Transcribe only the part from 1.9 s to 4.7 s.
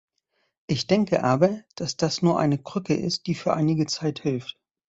das nur eine Krücke ist, die für einige Zeit hilft.